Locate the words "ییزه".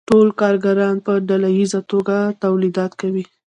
1.57-1.81